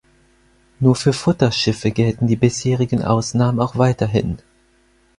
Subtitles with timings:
[0.79, 4.39] Nur für Futterschiffe gelten die bisherigen Ausnahmen auch weiterhin.